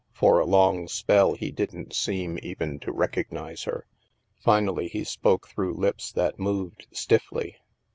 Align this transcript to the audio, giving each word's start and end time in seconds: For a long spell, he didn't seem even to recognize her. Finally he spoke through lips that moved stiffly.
For 0.13 0.39
a 0.39 0.47
long 0.47 0.87
spell, 0.87 1.35
he 1.35 1.51
didn't 1.51 1.93
seem 1.93 2.39
even 2.41 2.79
to 2.79 2.91
recognize 2.91 3.65
her. 3.65 3.85
Finally 4.39 4.87
he 4.87 5.03
spoke 5.03 5.47
through 5.47 5.75
lips 5.77 6.11
that 6.13 6.39
moved 6.39 6.87
stiffly. 6.91 7.57